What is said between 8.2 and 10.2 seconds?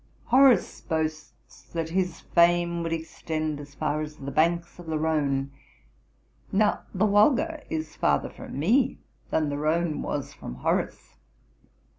from me than the Rhone